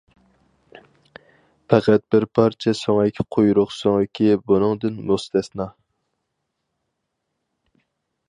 پەقەت 1.73 2.03
بىر 2.15 2.25
پارچە 2.37 2.73
سۆڭەك-قۇيرۇق 2.79 3.75
سۆڭىكى 3.77 4.31
بۇنىڭدىن 4.53 4.97
مۇستەسنا. 5.11 5.67